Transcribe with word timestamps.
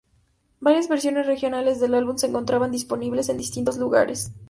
Varias 0.61 0.87
versiones 0.87 1.27
regionales 1.27 1.79
del 1.79 1.93
álbum 1.93 2.17
se 2.17 2.25
encontraban 2.25 2.71
disponibles 2.71 3.29
en 3.29 3.37
distintos 3.37 3.77
lugares. 3.77 4.31